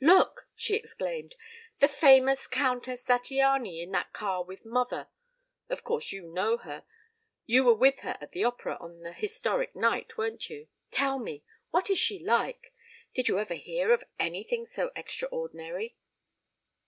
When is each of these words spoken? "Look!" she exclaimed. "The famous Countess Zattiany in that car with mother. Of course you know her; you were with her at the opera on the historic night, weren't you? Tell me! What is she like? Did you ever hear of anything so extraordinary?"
"Look!" 0.00 0.46
she 0.54 0.76
exclaimed. 0.76 1.34
"The 1.80 1.88
famous 1.88 2.46
Countess 2.46 3.04
Zattiany 3.04 3.82
in 3.82 3.90
that 3.90 4.12
car 4.12 4.44
with 4.44 4.64
mother. 4.64 5.08
Of 5.68 5.82
course 5.82 6.12
you 6.12 6.22
know 6.22 6.58
her; 6.58 6.84
you 7.44 7.64
were 7.64 7.74
with 7.74 7.98
her 8.06 8.16
at 8.20 8.30
the 8.30 8.44
opera 8.44 8.76
on 8.78 9.00
the 9.00 9.12
historic 9.12 9.74
night, 9.74 10.16
weren't 10.16 10.48
you? 10.48 10.68
Tell 10.92 11.18
me! 11.18 11.42
What 11.70 11.90
is 11.90 11.98
she 11.98 12.20
like? 12.20 12.72
Did 13.14 13.26
you 13.26 13.40
ever 13.40 13.54
hear 13.54 13.92
of 13.92 14.04
anything 14.20 14.64
so 14.64 14.92
extraordinary?" 14.94 15.96